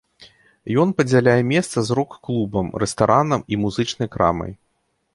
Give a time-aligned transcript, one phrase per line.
[0.83, 4.51] Ён падзяляе месца з рок-клубам, рэстаранам і музычнай крамай.